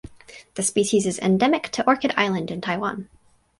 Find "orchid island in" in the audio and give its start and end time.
1.85-2.59